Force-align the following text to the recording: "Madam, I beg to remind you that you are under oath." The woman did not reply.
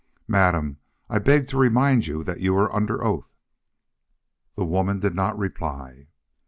"Madam, 0.27 0.79
I 1.11 1.19
beg 1.19 1.47
to 1.49 1.59
remind 1.59 2.07
you 2.07 2.23
that 2.23 2.39
you 2.39 2.55
are 2.57 2.75
under 2.75 3.03
oath." 3.03 3.35
The 4.55 4.65
woman 4.65 4.99
did 4.99 5.13
not 5.13 5.37
reply. 5.37 6.07